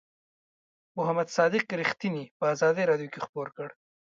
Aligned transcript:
محمد 0.97 1.27
صادق 1.37 1.63
رښتیني 1.81 2.23
په 2.37 2.43
آزادۍ 2.53 2.83
رادیو 2.89 3.11
کې 3.13 3.19
خپور 3.25 3.47
کړ. 3.55 3.67